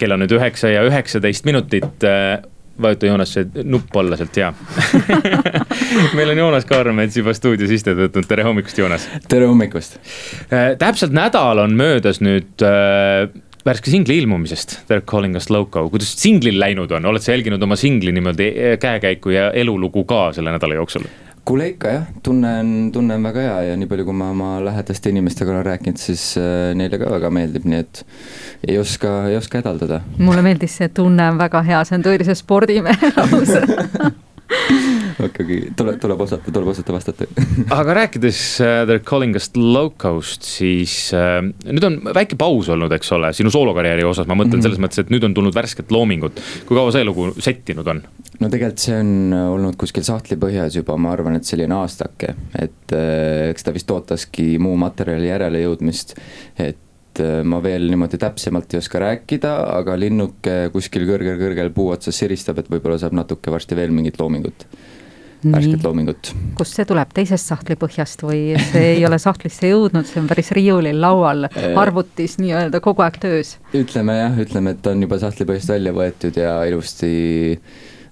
kell 0.00 0.16
on 0.16 0.22
nüüd 0.24 0.36
üheksa 0.36 0.70
ja 0.72 0.84
üheksateist 0.86 1.48
minutit 1.48 2.04
äh, 2.06 2.42
vajuta 2.82 3.08
Joonas 3.08 3.32
see 3.36 3.64
nupp 3.64 3.94
alla 3.96 4.18
sealt 4.20 4.36
ja 4.36 4.52
meil 6.16 6.32
on 6.32 6.40
Joonas 6.42 6.68
Kaarmets 6.68 7.16
juba 7.16 7.34
stuudios 7.36 7.72
istet 7.72 7.96
võtnud, 7.98 8.28
tere 8.28 8.44
hommikust, 8.46 8.78
Joonas. 8.80 9.08
tere 9.30 9.48
hommikust. 9.48 9.98
Äh, 10.50 10.74
täpselt 10.80 11.16
nädal 11.16 11.62
on 11.64 11.76
möödas 11.78 12.20
nüüd 12.24 12.64
äh, 12.66 13.28
värske 13.66 13.90
singli 13.90 14.20
ilmumisest, 14.22 14.80
They 14.86 15.00
are 15.00 15.06
calling 15.06 15.36
us 15.38 15.48
loco, 15.50 15.86
kuidas 15.90 16.12
singlil 16.20 16.60
läinud 16.60 16.92
on, 16.94 17.08
oled 17.10 17.24
sa 17.24 17.32
jälginud 17.34 17.62
oma 17.66 17.78
singli 17.80 18.14
niimoodi 18.14 18.50
äh, 18.52 18.76
käekäiku 18.82 19.34
ja 19.34 19.48
elulugu 19.56 20.04
ka 20.08 20.28
selle 20.36 20.54
nädala 20.54 20.78
jooksul? 20.78 21.08
Kuule 21.46 21.68
ikka 21.70 21.92
jah, 21.92 22.06
tunnen, 22.26 22.90
tunnen 22.92 23.22
väga 23.22 23.44
hea 23.44 23.58
ja 23.68 23.76
nii 23.78 23.88
palju, 23.90 24.06
kui 24.08 24.16
ma 24.18 24.30
oma 24.34 24.50
lähedaste 24.66 25.12
inimestega 25.12 25.52
olen 25.54 25.66
rääkinud, 25.68 26.00
siis 26.02 26.24
äh, 26.40 26.72
neile 26.78 26.98
ka 26.98 27.10
väga 27.12 27.30
meeldib, 27.30 27.68
nii 27.70 27.82
et 27.84 28.02
ei 28.66 28.78
oska, 28.82 29.16
ei 29.30 29.38
oska 29.38 29.62
hädaldada. 29.62 30.00
mulle 30.18 30.42
meeldis 30.46 30.78
see 30.80 30.90
tunne 30.94 31.30
on 31.30 31.38
väga 31.38 31.62
hea, 31.68 31.84
see 31.86 31.98
on 32.00 32.06
tõelise 32.06 32.34
spordimehe 32.38 33.12
lause 33.16 33.62
ikkagi 35.28 35.58
tuleb, 35.76 35.98
tuleb 36.00 36.20
osata, 36.20 36.52
tuleb 36.52 36.70
osata 36.72 36.94
vastata 36.94 37.26
aga 37.78 37.96
rääkides 38.00 38.40
uh, 38.60 38.82
The 38.88 38.98
Calling 39.06 39.36
Us 39.38 39.48
Locust, 39.56 40.44
siis 40.46 40.94
uh, 41.16 41.40
nüüd 41.64 41.86
on 41.88 41.98
väike 42.16 42.38
paus 42.40 42.68
olnud, 42.72 42.92
eks 42.96 43.12
ole, 43.16 43.32
sinu 43.36 43.52
soolokarjääri 43.52 44.06
osas, 44.06 44.28
ma 44.28 44.36
mõtlen 44.36 44.58
mm 44.58 44.60
-hmm. 44.60 44.68
selles 44.68 44.82
mõttes, 44.82 45.02
et 45.02 45.12
nüüd 45.12 45.24
on 45.24 45.34
tulnud 45.36 45.56
värsket 45.56 45.92
loomingut. 45.94 46.40
kui 46.68 46.76
kaua 46.76 46.92
see 46.92 47.04
lugu 47.04 47.30
settinud 47.38 47.86
on? 47.86 48.02
no 48.40 48.48
tegelikult 48.52 48.82
see 48.82 48.98
on 49.00 49.12
olnud 49.34 49.76
kuskil 49.80 50.04
sahtlipõhjas 50.04 50.76
juba, 50.76 50.96
ma 50.96 51.12
arvan, 51.12 51.36
et 51.36 51.44
selline 51.44 51.74
aastake, 51.74 52.34
et 52.58 52.92
uh, 52.92 53.50
eks 53.50 53.64
ta 53.64 53.72
vist 53.72 53.90
ootaski 53.90 54.58
muu 54.58 54.76
materjali 54.76 55.30
järele 55.30 55.62
jõudmist, 55.64 56.18
et 56.58 56.76
ma 57.48 57.62
veel 57.64 57.86
niimoodi 57.88 58.18
täpsemalt 58.20 58.74
ei 58.74 58.78
oska 58.82 59.00
rääkida, 59.00 59.54
aga 59.78 59.94
linnuke 59.96 60.68
kuskil 60.74 61.06
kõrgel-kõrgel 61.08 61.72
puu 61.72 61.88
otsas 61.88 62.18
siristab, 62.18 62.58
et 62.60 62.68
võib-olla 62.68 62.98
saab 63.00 63.16
natuke 63.16 63.50
varsti 63.50 63.78
veel 63.78 63.94
mingit 63.96 64.20
loomingut 64.20 64.66
värsket 65.44 65.84
loomingut. 65.84 66.32
kust 66.58 66.78
see 66.78 66.86
tuleb, 66.88 67.10
teisest 67.16 67.52
sahtlipõhjast 67.52 68.24
või 68.26 68.40
see 68.70 68.94
ei 68.96 69.02
ole 69.08 69.18
sahtlisse 69.22 69.70
jõudnud, 69.72 70.08
see 70.08 70.20
on 70.22 70.30
päris 70.30 70.52
riiulil 70.56 71.00
laual, 71.02 71.48
äh, 71.50 71.68
arvutis 71.78 72.38
nii-öelda 72.42 72.80
kogu 72.84 73.04
aeg 73.06 73.20
töös? 73.22 73.56
ütleme 73.76 74.18
jah, 74.20 74.40
ütleme, 74.46 74.76
et 74.76 74.92
on 74.92 75.04
juba 75.06 75.20
sahtlipõhjast 75.22 75.74
välja 75.76 75.94
võetud 75.96 76.40
ja 76.40 76.56
ilusti 76.68 77.12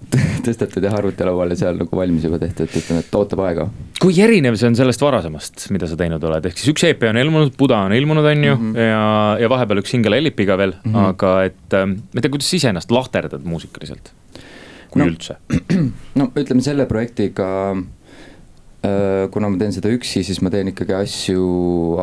tõstetud 0.47 0.85
jah 0.85 0.95
arvutilauale 0.99 1.57
seal 1.59 1.79
nagu 1.81 1.97
valmis 1.97 2.27
juba 2.27 2.39
tehtud, 2.43 2.69
ütleme, 2.69 3.05
et 3.05 3.17
ootab 3.19 3.45
aega. 3.47 3.69
kui 4.03 4.17
erinev 4.21 4.59
see 4.61 4.69
on 4.71 4.77
sellest 4.79 5.03
varasemast, 5.05 5.69
mida 5.75 5.89
sa 5.91 5.99
teinud 6.01 6.25
oled, 6.29 6.51
ehk 6.51 6.61
siis 6.61 6.75
üks 6.75 6.87
EP 6.91 7.07
on 7.09 7.21
ilmunud, 7.21 7.55
Buda 7.59 7.85
on 7.89 7.95
ilmunud, 7.97 8.27
on 8.33 8.45
ju 8.45 8.57
mm, 8.57 8.73
-hmm. 8.73 8.91
ja, 8.91 9.07
ja 9.45 9.51
vahepeal 9.53 9.83
üks 9.83 9.95
singel 9.97 10.19
Elipiga 10.19 10.59
veel 10.61 10.77
mm, 10.77 10.93
-hmm. 10.93 11.15
aga 11.15 11.37
et 11.51 11.79
äh, 11.79 11.87
ma 11.89 12.21
ei 12.21 12.27
tea, 12.27 12.35
kuidas 12.37 12.51
sa 12.51 12.61
ise 12.61 12.75
ennast 12.75 12.93
lahterdad 12.95 13.49
muusikaliselt 13.49 14.13
kui 14.95 15.03
no, 15.03 15.11
üldse? 15.11 15.39
no 16.19 16.31
ütleme 16.39 16.65
selle 16.65 16.87
projektiga 16.91 17.49
äh, 17.75 19.27
kuna 19.35 19.51
ma 19.51 19.61
teen 19.61 19.75
seda 19.75 19.93
üksi, 19.95 20.25
siis 20.27 20.41
ma 20.45 20.53
teen 20.55 20.71
ikkagi 20.73 20.97
asju 20.97 21.45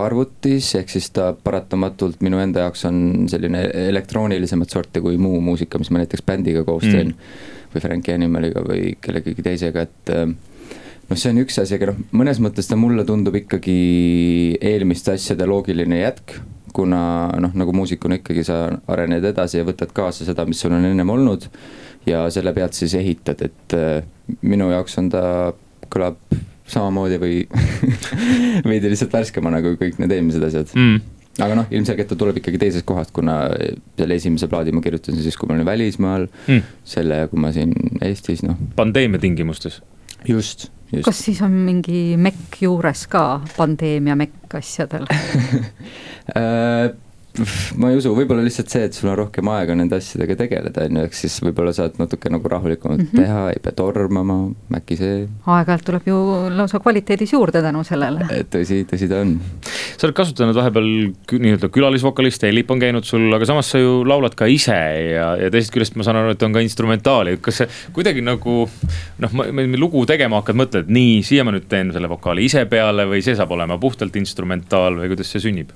arvutis, 0.02 0.74
ehk 0.80 0.92
siis 0.94 1.10
ta 1.16 1.32
paratamatult 1.34 2.22
minu 2.26 2.42
enda 2.44 2.68
jaoks 2.68 2.86
on 2.90 3.02
selline 3.32 3.66
elektroonilisemat 3.88 4.78
sorti 4.78 5.04
kui 5.04 5.20
muu 5.22 5.42
muusika, 5.44 5.82
mis 5.82 5.92
ma 5.94 6.04
näiteks 6.04 6.26
bändiga 6.28 6.66
koos 6.68 6.86
mm. 6.88 6.96
teen 6.96 7.14
mm.. 7.16 7.52
või 7.74 7.86
Frankie 7.88 8.16
Animaliga 8.18 8.64
või 8.68 8.96
kellegagi 9.02 9.46
teisega, 9.46 9.88
et 9.88 10.16
äh, 10.16 10.26
noh, 10.32 11.20
see 11.20 11.34
on 11.34 11.44
üks 11.44 11.60
asi, 11.64 11.78
aga 11.78 11.92
noh, 11.92 12.02
mõnes 12.24 12.42
mõttes 12.44 12.70
ta 12.70 12.80
mulle 12.80 13.08
tundub 13.08 13.36
ikkagi 13.40 13.78
eelmiste 14.60 15.16
asjade 15.18 15.48
loogiline 15.50 16.04
jätk 16.04 16.40
kuna 16.72 17.28
noh, 17.40 17.54
nagu 17.58 17.74
muusikuna 17.76 18.20
ikkagi 18.20 18.44
sa 18.48 18.64
arened 18.92 19.26
edasi 19.28 19.60
ja 19.60 19.68
võtad 19.68 19.92
kaasa 19.96 20.26
seda, 20.28 20.46
mis 20.48 20.62
sul 20.62 20.74
on 20.76 20.88
ennem 20.88 21.10
olnud 21.14 21.48
ja 22.08 22.24
selle 22.34 22.54
pealt 22.56 22.78
siis 22.78 22.96
ehitad, 22.98 23.42
et 23.46 23.76
äh, 23.78 24.04
minu 24.42 24.72
jaoks 24.72 24.98
on 25.02 25.10
ta, 25.14 25.24
kõlab 25.92 26.20
samamoodi 26.72 27.18
või 27.22 27.40
veidi 28.70 28.92
lihtsalt 28.92 29.14
värskemana 29.14 29.62
kui 29.64 29.78
kõik 29.80 30.00
need 30.02 30.14
eelmised 30.16 30.44
asjad 30.48 30.72
mm. 30.78 31.00
aga 31.44 31.58
noh, 31.60 31.70
ilmselgelt 31.74 32.12
ta 32.14 32.18
tuleb 32.20 32.40
ikkagi 32.42 32.62
teisest 32.62 32.88
kohast, 32.88 33.14
kuna 33.16 33.40
selle 34.00 34.20
esimese 34.20 34.50
plaadi 34.52 34.76
ma 34.76 34.84
kirjutasin 34.84 35.20
siis, 35.22 35.38
kui 35.40 35.50
ma 35.50 35.58
olin 35.58 35.68
välismaal 35.68 36.28
mm., 36.30 36.76
selle, 36.94 37.26
kui 37.32 37.44
ma 37.44 37.54
siin 37.56 37.76
Eestis, 38.02 38.46
noh. 38.48 38.60
pandeemia 38.78 39.22
tingimustes. 39.22 39.82
just, 40.28 40.70
just. 40.94 41.06
kas 41.10 41.24
siis 41.28 41.42
on 41.46 41.60
mingi 41.68 42.16
mekk 42.22 42.62
juures 42.64 43.06
ka, 43.12 43.26
pandeemia 43.58 44.18
mekk 44.20 44.60
asjadel 44.62 45.08
äh, 46.40 46.92
ma 47.80 47.92
ei 47.92 47.96
usu, 47.96 48.12
võib-olla 48.16 48.44
lihtsalt 48.44 48.72
see, 48.74 48.88
et 48.90 48.96
sul 48.96 49.08
on 49.12 49.16
rohkem 49.22 49.48
aega 49.54 49.76
nende 49.78 49.96
asjadega 50.02 50.36
tegeleda, 50.42 50.84
on 50.90 50.98
ju, 51.00 51.04
ehk 51.08 51.16
siis 51.16 51.38
võib-olla 51.46 51.72
saad 51.76 51.96
natuke 52.02 52.32
nagu 52.32 52.50
rahulikumalt 52.52 53.06
mm 53.06 53.08
-hmm. 53.08 53.22
teha, 53.22 53.44
ei 53.54 53.62
pea 53.64 53.76
tormama, 53.78 54.38
äkki 54.76 54.98
see. 55.00 55.22
aeg-ajalt 55.56 55.86
tuleb 55.88 56.10
ju 56.12 56.18
lausa 56.58 56.82
kvaliteedis 56.84 57.32
juurde 57.34 57.62
tänu 57.64 57.84
sellele. 57.88 58.28
tõsi, 58.52 58.82
tõsi 58.90 59.08
ta 59.10 59.22
on. 59.24 59.38
sa 59.98 60.08
oled 60.08 60.16
kasutanud 60.16 60.56
vahepeal 60.56 60.90
nii-öelda 61.32 61.70
külalisvokaliste, 61.70 62.50
Elip 62.50 62.72
on 62.72 62.84
käinud 62.84 63.08
sul, 63.08 63.32
aga 63.34 63.48
samas 63.48 63.72
sa 63.72 63.80
ju 63.80 64.04
laulad 64.04 64.36
ka 64.36 64.46
ise 64.46 64.76
ja, 65.14 65.36
ja 65.40 65.52
teisest 65.52 65.74
küljest 65.74 65.96
ma 65.96 66.04
saan 66.04 66.20
aru, 66.20 66.36
et 66.36 66.44
on 66.44 66.54
ka 66.54 66.60
instrumentaali, 66.60 67.38
kas 67.42 67.64
see 67.64 67.70
kuidagi 67.96 68.22
nagu 68.22 68.68
noh, 69.24 69.40
lugu 69.80 70.04
tegema 70.06 70.42
hakkad, 70.42 70.60
mõtled, 70.60 70.92
nii, 70.92 71.24
siia 71.24 71.48
ma 71.48 71.56
nüüd 71.56 71.70
teen 71.72 71.96
selle 71.96 72.12
vokaali 72.12 72.46
ise 72.46 72.66
peale 72.66 73.08
või 73.08 73.24
see 73.24 73.40
saab 73.40 73.56
olema 73.56 73.80
puhtalt 73.80 74.16
instrumentaal 74.20 75.00
või 75.00 75.16
kuidas 75.16 75.32
see 75.32 75.48
sünnib? 75.48 75.72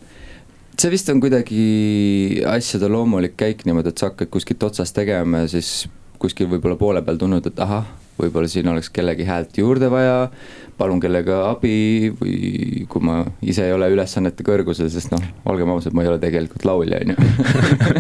See 0.80 0.92
vist 0.92 1.10
on 1.12 1.22
kuidagi 1.24 2.44
asjade 2.52 2.90
loomulik 2.92 3.38
käik 3.40 3.66
niimoodi, 3.68 3.94
et 3.94 4.02
sa 4.02 4.12
hakkad 4.12 4.32
kuskilt 4.34 4.64
otsast 4.68 4.96
tegema 4.98 5.46
ja 5.46 5.52
siis 5.56 5.86
kuskil 6.20 6.50
võib-olla 6.52 6.78
poole 6.80 7.04
peal 7.06 7.20
tundnud, 7.22 7.46
et 7.48 7.60
ahah, 7.64 7.88
võib-olla 8.20 8.50
siin 8.50 8.68
oleks 8.72 8.90
kellegi 8.94 9.28
häält 9.28 9.58
juurde 9.60 9.90
vaja. 9.92 10.30
palun 10.76 11.00
kellega 11.00 11.38
abi 11.54 12.10
või 12.20 12.82
kui 12.92 13.04
ma 13.08 13.22
ise 13.48 13.64
ei 13.64 13.72
ole 13.72 13.88
ülesannete 13.94 14.44
kõrgusel, 14.44 14.90
sest 14.92 15.14
noh, 15.14 15.22
olgem 15.48 15.70
ausad, 15.72 15.96
ma 15.96 16.04
ei 16.04 16.10
ole 16.12 16.20
tegelikult 16.20 16.66
laulja, 16.68 17.00
on 17.00 17.14
ju. 17.14 17.16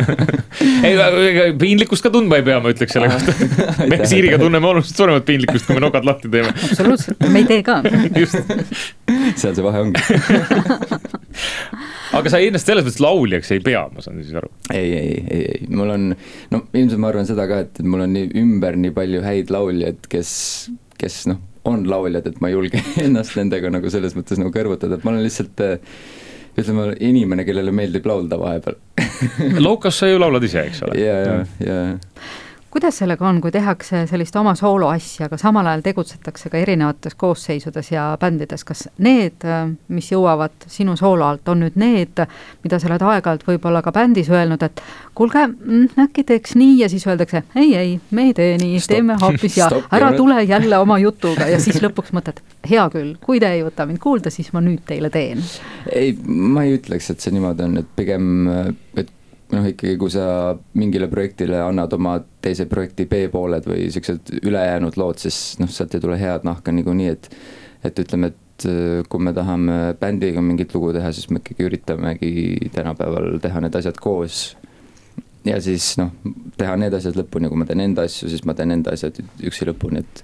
ei, 0.89 1.53
piinlikkust 1.55 2.03
ka 2.03 2.11
tundma 2.11 2.41
ei 2.41 2.43
pea, 2.43 2.59
ma 2.59 2.73
ütleks 2.75 2.97
selle 2.97 3.07
kohta. 3.13 3.31
me 3.91 4.01
Siiriga 4.03 4.41
tunneme 4.41 4.67
oluliselt 4.67 4.99
suuremat 4.99 5.27
piinlikkust, 5.29 5.69
kui 5.69 5.79
me 5.79 5.85
nokad 5.87 6.03
lahti 6.07 6.31
teeme. 6.31 6.51
absoluutselt, 6.51 7.23
me 7.31 7.45
ei 7.45 7.49
tee 7.53 7.63
ka. 7.63 7.79
just. 8.21 8.43
seal 9.39 9.55
see 9.55 9.63
vahe 9.63 9.85
ongi 9.87 9.99
aga 12.19 12.31
sa 12.31 12.41
ennast 12.43 12.69
selles 12.69 12.85
mõttes 12.85 13.01
lauljaks 13.03 13.51
ei 13.55 13.63
pea, 13.65 13.85
ma 13.93 14.03
saan 14.03 14.21
siis 14.23 14.35
aru? 14.37 14.51
ei, 14.73 14.91
ei, 14.97 15.15
ei, 15.23 15.41
ei, 15.55 15.69
mul 15.71 15.93
on, 15.95 16.07
no 16.53 16.61
ilmselt 16.73 17.01
ma 17.01 17.11
arvan 17.11 17.29
seda 17.29 17.47
ka, 17.49 17.63
et, 17.65 17.81
et 17.81 17.89
mul 17.89 18.05
on 18.05 18.15
nii 18.15 18.31
ümber 18.41 18.77
nii 18.79 18.93
palju 18.95 19.23
häid 19.25 19.53
lauljaid, 19.53 20.05
kes, 20.11 20.31
kes 21.01 21.25
noh, 21.31 21.41
on 21.65 21.85
lauljad, 21.89 22.29
et 22.29 22.39
ma 22.43 22.51
ei 22.51 22.57
julge 22.57 22.83
ennast 23.05 23.37
nendega 23.39 23.73
nagu 23.73 23.91
selles 23.93 24.15
mõttes 24.17 24.41
nagu 24.41 24.53
kõrvutada, 24.55 24.97
et 24.97 25.05
ma 25.07 25.15
olen 25.15 25.25
lihtsalt 25.25 25.65
ütleme, 26.55 26.93
inimene, 27.03 27.43
kellele 27.43 27.73
meeldib 27.75 28.05
laulda 28.07 28.37
vahepeal. 28.39 28.77
Loukas 29.59 29.97
sa 29.99 30.07
ju 30.07 30.19
laulad 30.21 30.43
ise, 30.47 30.63
eks 30.69 30.85
ole? 30.87 30.99
ja, 31.03 31.15
ja, 31.19 31.39
ja 31.67 31.79
kuidas 32.75 32.97
sellega 32.99 33.23
on, 33.23 33.37
kui 33.39 33.53
tehakse 33.55 34.01
sellist 34.09 34.35
oma 34.35 34.51
sooloasja, 34.59 35.29
aga 35.29 35.37
samal 35.39 35.69
ajal 35.71 35.83
tegutsetakse 35.85 36.49
ka 36.51 36.59
erinevates 36.59 37.15
koosseisudes 37.15 37.93
ja 37.93 38.09
bändides, 38.19 38.65
kas 38.67 38.81
need, 38.99 39.45
mis 39.95 40.09
jõuavad 40.11 40.67
sinu 40.67 40.97
soolo 40.99 41.23
alt, 41.23 41.47
on 41.53 41.63
nüüd 41.63 41.77
need, 41.79 42.19
mida 42.65 42.79
sa 42.81 42.89
oled 42.89 43.05
aeg-ajalt 43.07 43.47
võib-olla 43.47 43.79
ka 43.85 43.95
bändis 43.95 44.27
öelnud, 44.27 44.67
et 44.67 44.83
kuulge, 45.15 45.45
mm, 45.47 46.03
äkki 46.03 46.27
teeks 46.27 46.57
nii 46.59 46.75
ja 46.81 46.91
siis 46.91 47.07
öeldakse 47.07 47.45
ei, 47.55 47.71
ei, 47.79 47.95
me 48.11 48.27
ei 48.27 48.35
tee 48.35 48.59
nii, 48.59 48.83
teeme 48.91 49.15
hoopis 49.23 49.55
ja 49.61 49.71
ära 49.95 50.11
tule 50.19 50.43
jälle 50.43 50.83
oma 50.83 50.99
jutuga 50.99 51.47
ja 51.47 51.63
siis 51.63 51.79
lõpuks 51.79 52.11
mõtled, 52.17 52.43
hea 52.67 52.89
küll, 52.91 53.15
kui 53.23 53.39
te 53.39 53.55
ei 53.55 53.63
võta 53.63 53.87
mind 53.87 54.03
kuulda, 54.03 54.33
siis 54.35 54.51
ma 54.51 54.59
nüüd 54.65 54.83
teile 54.83 55.13
teen. 55.15 55.47
ei, 55.95 56.11
ma 56.27 56.67
ei 56.67 56.75
ütleks, 56.75 57.07
et 57.13 57.23
see 57.23 57.31
niimoodi 57.39 57.69
on, 57.69 57.79
et 57.85 57.95
pigem, 57.95 58.49
et 58.99 59.15
noh, 59.53 59.67
ikkagi 59.69 59.97
kui 60.01 60.11
sa 60.13 60.55
mingile 60.77 61.07
projektile 61.11 61.59
annad 61.63 61.93
oma 61.97 62.17
teise 62.43 62.65
projekti 62.69 63.05
B-pooled 63.09 63.67
või 63.69 63.87
siuksed 63.93 64.33
ülejäänud 64.41 64.97
lood, 64.99 65.21
siis 65.21 65.59
noh, 65.61 65.69
sealt 65.71 65.93
ei 65.95 66.03
tule 66.03 66.17
head 66.21 66.47
nahka 66.47 66.73
niikuinii, 66.75 67.13
et 67.13 67.29
et 67.85 67.99
ütleme, 68.01 68.31
et 68.31 68.65
äh, 68.65 69.03
kui 69.09 69.21
me 69.21 69.33
tahame 69.35 69.93
bändiga 70.01 70.41
mingit 70.41 70.73
lugu 70.73 70.89
teha, 70.95 71.11
siis 71.13 71.29
me 71.29 71.37
ikkagi 71.37 71.67
üritamegi 71.67 72.69
tänapäeval 72.73 73.35
teha 73.43 73.61
need 73.61 73.77
asjad 73.77 73.99
koos. 74.01 74.55
ja 75.45 75.59
siis 75.61 75.91
noh, 76.01 76.09
teha 76.57 76.73
need 76.81 76.95
asjad 76.97 77.19
lõpuni, 77.19 77.51
kui 77.51 77.61
ma 77.61 77.69
teen 77.69 77.83
enda 77.85 78.07
asju, 78.09 78.31
siis 78.31 78.45
ma 78.49 78.57
teen 78.57 78.73
enda 78.73 78.95
asjad 78.97 79.21
üksi 79.45 79.69
lõpuni, 79.69 80.01
et, 80.01 80.23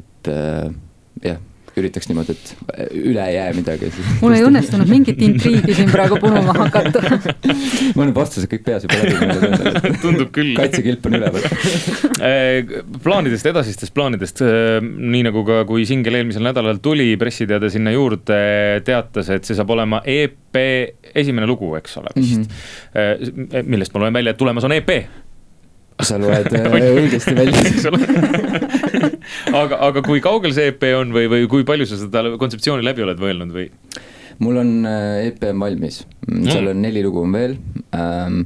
et 0.00 0.32
äh, 0.32 0.70
jah 1.24 1.42
üritaks 1.80 2.08
niimoodi, 2.10 2.34
et 2.34 2.52
üle 2.94 3.24
ei 3.26 3.34
jää 3.36 3.48
midagi. 3.56 3.90
mul 4.20 4.36
ei 4.36 4.44
õnnestunud 4.46 4.90
mingit 4.90 5.20
intriigi 5.24 5.74
siin 5.76 5.90
praegu 5.92 6.18
punuma 6.22 6.54
hakata 6.56 7.02
mul 7.96 8.06
on 8.06 8.14
vastused 8.16 8.50
kõik 8.50 8.64
peas 8.66 8.86
juba 8.86 9.00
läbi 9.00 9.94
tundub 10.02 10.30
küll. 10.34 10.54
kaitsekilp 10.58 11.08
on 11.08 11.18
üleval 11.18 11.46
äh, 11.48 12.76
plaanidest, 13.04 13.50
edasistest 13.50 13.94
plaanidest, 13.96 14.44
äh, 14.46 14.78
nii 14.82 15.24
nagu 15.28 15.44
ka, 15.48 15.62
kui 15.68 15.86
singel 15.88 16.20
eelmisel 16.20 16.46
nädalal 16.46 16.80
tuli, 16.84 17.10
pressiteade 17.20 17.72
sinna 17.72 17.94
juurde 17.94 18.38
teatas, 18.86 19.32
et 19.34 19.46
see 19.48 19.58
saab 19.58 19.74
olema 19.74 20.02
EP 20.04 20.62
esimene 21.14 21.48
lugu, 21.50 21.74
eks 21.80 21.98
ole 21.98 22.14
vist 22.14 22.44
mm. 22.44 22.48
-hmm. 22.94 23.70
millest 23.70 23.94
ma 23.94 24.04
loen 24.04 24.14
välja, 24.20 24.34
et 24.34 24.38
tulemas 24.40 24.64
on 24.64 24.76
EP 24.76 24.90
sa 26.02 26.18
loed 26.18 26.50
õigesti 26.98 27.34
välja 27.36 27.62
aga, 29.52 29.78
aga 29.88 30.02
kui 30.06 30.22
kaugel 30.24 30.54
see 30.56 30.70
EP 30.72 30.86
on 30.96 31.12
või, 31.14 31.28
või 31.32 31.48
kui 31.50 31.66
palju 31.68 31.88
sa 31.88 32.00
seda 32.00 32.24
kontseptsiooni 32.40 32.86
läbi 32.86 33.04
oled 33.06 33.22
mõelnud 33.22 33.54
või? 33.54 33.68
mul 34.42 34.58
on 34.58 34.70
äh, 34.88 35.28
EP 35.28 35.44
on 35.50 35.60
valmis, 35.62 36.00
mm, 36.26 36.46
seal 36.50 36.70
on 36.72 36.80
neli 36.82 37.04
lugu 37.04 37.22
on 37.22 37.34
veel. 37.36 37.52
Ähm, 37.94 38.40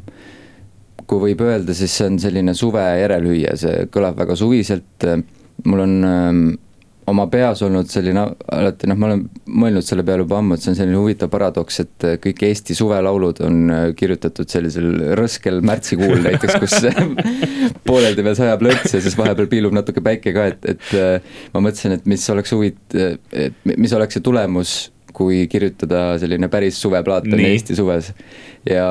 kui 1.08 1.22
võib 1.22 1.40
öelda, 1.46 1.72
siis 1.72 1.94
see 1.96 2.10
on 2.10 2.18
selline 2.20 2.52
suve 2.56 2.82
järelhüüa, 3.00 3.54
see 3.56 3.86
kõlab 3.92 4.18
väga 4.18 4.36
suviselt, 4.36 5.06
mul 5.64 5.84
on 5.86 5.94
ähm, 6.04 6.42
oma 7.08 7.26
peas 7.32 7.62
olnud 7.66 7.88
selline 7.90 8.24
alati 8.54 8.88
noh, 8.90 8.98
ma 8.98 9.08
olen 9.10 9.24
mõelnud 9.48 9.86
selle 9.86 10.04
peale 10.06 10.24
juba 10.24 10.38
ammu, 10.40 10.56
et 10.56 10.64
see 10.64 10.72
on 10.72 10.78
selline 10.78 10.98
huvitav 11.00 11.30
paradoks, 11.32 11.80
et 11.84 12.08
kõik 12.24 12.44
Eesti 12.48 12.76
suvelaulud 12.78 13.42
on 13.46 13.72
äh, 13.74 13.84
kirjutatud 13.98 14.50
sellisel 14.52 14.90
rõskel 15.18 15.62
märtsikuul 15.66 16.22
näiteks, 16.26 16.58
kus 16.62 16.76
pooleldi 17.88 18.26
veel 18.26 18.38
sajab 18.38 18.64
lörts 18.68 18.96
ja 18.96 19.02
siis 19.04 19.18
vahepeal 19.18 19.50
piilub 19.50 19.76
natuke 19.76 20.04
päike 20.04 20.34
ka, 20.36 20.46
et, 20.52 20.70
et 20.76 20.94
äh, 20.98 21.34
ma 21.54 21.64
mõtlesin, 21.68 21.96
et 21.98 22.08
mis 22.10 22.28
oleks 22.34 22.54
huvit-, 22.56 23.00
mis 23.74 23.96
oleks 23.96 24.18
see 24.18 24.24
tulemus, 24.24 24.78
kui 25.18 25.46
kirjutada 25.50 26.12
selline 26.20 26.50
päris 26.52 26.78
suveplaat 26.78 27.26
on 27.26 27.40
Eesti 27.42 27.74
suves. 27.78 28.12
Ja 28.68 28.86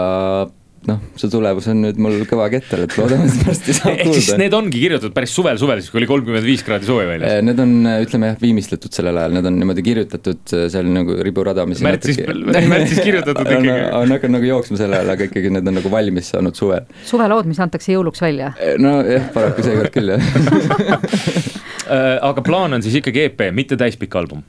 noh, 0.88 1.00
see 1.20 1.30
tulemus 1.32 1.68
on 1.72 1.82
nüüd 1.84 2.00
mul 2.02 2.22
kõva 2.30 2.48
kettel, 2.54 2.84
et 2.86 2.96
loodame, 3.00 3.28
et 3.28 3.48
varsti 3.48 3.76
saab 3.76 3.96
kuulda. 3.98 4.04
ehk 4.06 4.18
siis 4.20 4.40
need 4.40 4.56
ongi 4.58 4.82
kirjutatud 4.84 5.16
päris 5.16 5.34
suvel, 5.36 5.60
suvel 5.62 5.82
siis, 5.82 5.92
kui 5.92 6.02
oli 6.02 6.10
kolmkümmend 6.10 6.48
viis 6.48 6.64
kraadi 6.68 6.88
soe 6.88 7.08
väljas? 7.10 7.38
Äh, 7.38 7.44
need 7.46 7.62
on, 7.64 7.74
ütleme 8.06 8.32
jah, 8.32 8.40
viimistletud 8.42 8.96
sellel 8.96 9.20
ajal, 9.22 9.36
need 9.38 9.50
on 9.50 9.60
niimoodi 9.62 9.86
kirjutatud 9.88 10.56
äh, 10.56 10.66
seal 10.74 10.92
nagu 10.94 11.18
riburada, 11.28 11.68
mis 11.70 11.84
märtsis 11.86 12.22
natuke..., 12.24 12.64
märtsis 12.74 13.04
kirjutatud 13.08 13.44
ikkagi 13.44 13.74
on, 13.74 13.86
on 14.02 14.16
hakanud 14.18 14.38
nagu 14.38 14.50
jooksma 14.52 14.82
selle 14.82 15.02
ajal, 15.02 15.14
aga 15.16 15.30
ikkagi 15.32 15.54
need 15.58 15.72
on 15.74 15.80
nagu 15.82 15.94
valmis 15.94 16.34
saanud 16.36 16.60
suvel. 16.60 16.86
suvelood, 17.10 17.50
mis 17.50 17.62
antakse 17.64 17.96
jõuluks 17.96 18.24
välja? 18.24 18.54
Äh, 18.62 18.78
nojah, 18.82 19.32
paraku 19.36 19.66
seekord 19.66 19.96
küll 19.96 20.16
jah 20.16 21.56
aga 21.88 22.44
plaan 22.44 22.76
on 22.76 22.84
siis 22.84 22.98
ikkagi 23.00 23.30
EP, 23.30 23.48
mitte 23.56 23.78
täispikk 23.80 24.16
album 24.20 24.42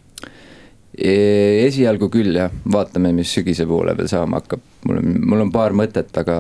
esialgu 0.99 2.09
küll 2.11 2.35
jah, 2.35 2.51
vaatame, 2.73 3.13
mis 3.15 3.31
sügise 3.31 3.67
poole 3.69 3.95
veel 3.97 4.09
saama 4.11 4.41
hakkab. 4.41 4.65
mul 4.89 4.99
on, 5.01 5.15
mul 5.27 5.41
on 5.43 5.49
paar 5.51 5.75
mõtet, 5.75 6.11
aga 6.21 6.35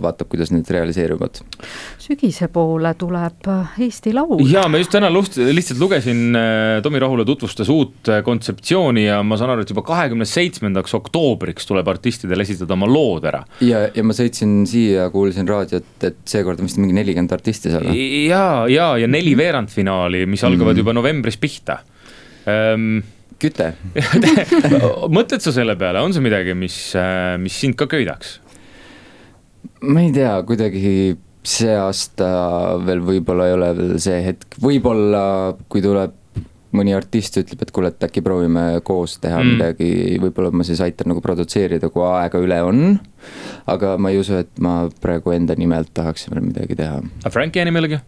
vaatab, 0.00 0.28
kuidas 0.32 0.50
need 0.52 0.68
realiseeruvad. 0.72 1.40
sügise 2.00 2.48
poole 2.52 2.94
tuleb 3.00 3.48
Eesti 3.80 4.12
Laul. 4.16 4.42
ja 4.48 4.66
ma 4.68 4.80
just 4.80 4.92
täna 4.92 5.08
lust, 5.12 5.38
lihtsalt 5.38 5.80
lugesin, 5.80 6.36
äh, 6.36 6.82
Tomi 6.84 7.00
Rahula 7.00 7.24
tutvustas 7.24 7.70
uut 7.72 8.12
äh, 8.12 8.20
kontseptsiooni 8.24 9.06
ja 9.06 9.22
ma 9.22 9.38
saan 9.40 9.54
aru, 9.54 9.64
et 9.64 9.72
juba 9.72 9.84
kahekümne 9.86 10.28
seitsmendaks 10.28 10.96
oktoobriks 11.00 11.68
tuleb 11.70 11.88
artistidel 11.88 12.44
esitada 12.44 12.76
oma 12.76 12.88
lood 12.90 13.24
ära. 13.30 13.44
ja, 13.64 13.86
ja 13.94 14.04
ma 14.04 14.16
sõitsin 14.16 14.62
siia, 14.68 15.08
kuulsin 15.14 15.48
raadiot, 15.48 15.90
et 16.04 16.22
seekord 16.28 16.60
on 16.60 16.68
vist 16.68 16.80
mingi 16.80 16.96
nelikümmend 17.00 17.32
artisti 17.32 17.72
seal. 17.72 17.88
ja, 18.28 18.46
ja, 18.68 18.92
ja 19.00 19.08
neli 19.08 19.36
veerandfinaali, 19.38 20.26
mis 20.28 20.44
algavad 20.44 20.74
mm. 20.76 20.84
juba 20.84 20.96
novembris 21.00 21.40
pihta 21.40 21.80
um, 22.44 23.02
küte 23.44 23.72
mõtled 25.16 25.44
sa 25.44 25.54
selle 25.54 25.76
peale, 25.80 26.02
on 26.04 26.16
see 26.16 26.24
midagi, 26.24 26.56
mis, 26.58 26.78
äh, 26.98 27.36
mis 27.40 27.60
sind 27.60 27.78
ka 27.80 27.88
köidaks? 27.90 28.38
ma 29.84 30.04
ei 30.04 30.12
tea, 30.14 30.34
kuidagi 30.48 31.14
see 31.44 31.72
aasta 31.76 32.26
veel 32.84 33.02
võib-olla 33.04 33.48
ei 33.48 33.56
ole 33.56 33.70
veel 33.76 33.96
see 34.02 34.20
hetk, 34.24 34.56
võib-olla 34.64 35.24
kui 35.68 35.84
tuleb 35.84 36.20
mõni 36.74 36.94
artist 36.96 37.38
ütleb, 37.38 37.60
et 37.62 37.70
kuule, 37.74 37.90
et 37.92 38.06
äkki 38.06 38.22
proovime 38.24 38.64
koos 38.86 39.18
teha 39.22 39.38
mm. 39.38 39.52
midagi, 39.54 39.90
võib-olla 40.22 40.50
ma 40.54 40.66
siis 40.66 40.80
aitan 40.84 41.12
nagu 41.12 41.22
produtseerida, 41.24 41.90
kui 41.92 42.02
aega 42.08 42.40
üle 42.42 42.58
on. 42.66 42.80
aga 43.70 43.94
ma 44.00 44.10
ei 44.10 44.18
usu, 44.20 44.40
et 44.42 44.50
ma 44.62 44.88
praegu 45.02 45.34
enda 45.36 45.56
nimelt 45.58 45.92
tahaksin 45.94 46.34
veel 46.34 46.48
midagi 46.48 46.78
teha. 46.80 46.98
aga 47.22 47.34
Franki 47.34 47.62
nimel 47.68 47.92
ka? 47.94 48.02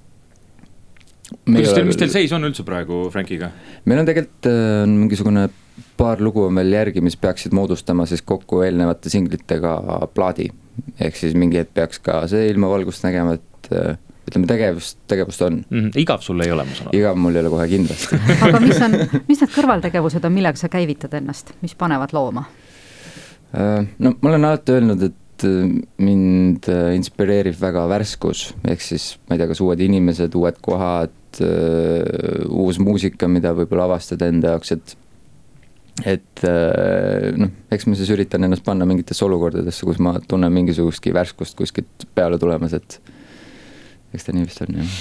Kuidas 1.44 1.74
teil, 1.74 1.86
mis 1.88 1.98
teil 2.00 2.12
seis 2.12 2.34
on 2.36 2.46
üldse 2.48 2.64
praegu 2.66 3.06
Frankiga? 3.14 3.50
meil 3.84 4.02
on 4.02 4.08
tegelikult 4.08 4.50
äh, 4.50 4.82
mingisugune 4.90 5.48
paar 5.96 6.22
lugu 6.24 6.46
on 6.46 6.56
veel 6.60 6.72
järgi, 6.72 7.02
mis 7.04 7.16
peaksid 7.20 7.54
moodustama 7.56 8.06
siis 8.08 8.22
kokku 8.24 8.62
eelnevate 8.64 9.12
singlitega 9.12 9.76
plaadi. 10.14 10.48
ehk 11.00 11.16
siis 11.16 11.34
mingi 11.34 11.60
hetk 11.60 11.74
peaks 11.74 12.02
ka 12.04 12.22
see 12.30 12.50
ilmavalgust 12.52 13.04
nägema, 13.06 13.36
et 13.36 13.70
äh, 13.72 13.96
ütleme, 14.26 14.48
tegevust, 14.50 14.98
tegevust 15.08 15.42
on 15.42 15.60
mm. 15.70 15.80
-hmm. 15.80 16.00
igav 16.02 16.20
sul 16.20 16.40
ei 16.40 16.52
ole, 16.52 16.64
ma 16.64 16.74
saan 16.74 16.88
aru? 16.88 16.98
igav 16.98 17.16
mul 17.16 17.34
ei 17.34 17.44
ole 17.44 17.50
kohe 17.50 17.68
kindlasti 17.68 18.20
aga 18.48 18.60
mis 18.60 18.80
on, 18.82 18.96
mis 19.28 19.42
need 19.42 19.52
kõrvaltegevused 19.54 20.24
on, 20.24 20.32
millega 20.32 20.60
sa 20.60 20.68
käivitad 20.72 21.14
ennast, 21.14 21.52
mis 21.62 21.74
panevad 21.74 22.12
looma? 22.12 22.44
Äh, 23.54 23.86
no 23.98 24.16
ma 24.20 24.32
olen 24.32 24.44
alati 24.44 24.76
öelnud, 24.78 25.02
et 25.02 25.22
mind 25.44 26.68
inspireerib 26.96 27.58
väga 27.60 27.86
värskus, 27.90 28.50
ehk 28.68 28.84
siis 28.84 29.16
ma 29.26 29.36
ei 29.36 29.42
tea, 29.42 29.50
kas 29.50 29.62
uued 29.64 29.82
inimesed, 29.84 30.36
uued 30.38 30.60
kohad, 30.64 31.16
uh, 31.44 32.62
uus 32.62 32.80
muusika, 32.82 33.28
mida 33.28 33.52
võib-olla 33.56 33.90
avastada 33.90 34.30
enda 34.32 34.54
jaoks, 34.54 34.72
et 34.76 34.96
et 36.04 36.42
noh, 37.40 37.52
eks 37.72 37.86
ma 37.88 37.94
siis 37.96 38.10
üritan 38.12 38.44
ennast 38.44 38.60
panna 38.66 38.84
mingitesse 38.84 39.24
olukordadesse, 39.24 39.86
kus 39.88 39.96
ma 40.04 40.18
tunnen 40.28 40.52
mingisugustki 40.52 41.14
värskust 41.16 41.56
kuskilt 41.56 42.04
peale 42.12 42.36
tulemas, 42.36 42.74
et 42.76 42.98
eks 44.16 44.26
ta 44.26 44.34
nii 44.34 44.48
vist 44.48 44.62
on 44.64 44.80
jah 44.80 44.96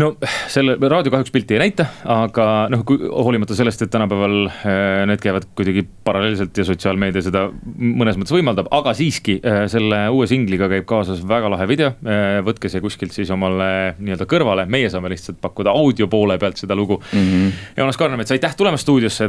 no 0.00 0.10
selle 0.50 0.76
raadio 0.80 1.12
kahjuks 1.12 1.32
pilti 1.34 1.56
ei 1.56 1.62
näita, 1.62 1.86
aga 2.08 2.46
noh, 2.72 2.84
kui 2.88 3.00
hoolimata 3.08 3.56
sellest, 3.58 3.82
et 3.84 3.92
tänapäeval 3.92 4.36
äh, 4.48 5.04
need 5.08 5.22
käivad 5.22 5.48
kuidagi 5.58 5.84
paralleelselt 6.06 6.56
ja 6.58 6.66
sotsiaalmeedia 6.68 7.24
seda 7.24 7.46
mõnes 7.76 8.18
mõttes 8.18 8.34
võimaldab, 8.34 8.70
aga 8.74 8.94
siiski 8.96 9.38
äh, 9.42 9.64
selle 9.70 10.04
uue 10.14 10.28
singliga 10.30 10.70
käib 10.70 10.86
kaasas 10.88 11.22
väga 11.28 11.50
lahe 11.52 11.68
video. 11.70 11.92
Äh, 12.06 12.38
võtke 12.46 12.70
see 12.72 12.82
kuskilt 12.84 13.14
siis 13.16 13.30
omale 13.34 13.94
nii-öelda 13.98 14.28
kõrvale, 14.30 14.66
meie 14.70 14.90
saame 14.92 15.10
lihtsalt 15.12 15.40
pakkuda 15.42 15.74
audio 15.74 16.08
poole 16.10 16.38
pealt 16.40 16.60
seda 16.60 16.76
lugu 16.78 17.00
mm. 17.00 17.28
-hmm. 17.28 17.52
Joonas 17.76 17.98
Karnemets, 18.00 18.32
aitäh 18.32 18.54
tulemast 18.56 18.86
stuudiosse, 18.86 19.26